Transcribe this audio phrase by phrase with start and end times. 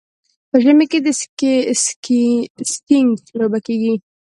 [0.49, 1.07] په ژمي کې د
[2.73, 3.93] سکیینګ لوبه کیږي.